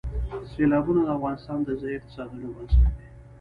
[0.53, 2.89] سیلابونه د افغانستان د ځایي اقتصادونو یو بنسټ دی.